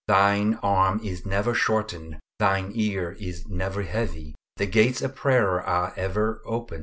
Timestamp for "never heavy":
3.47-4.33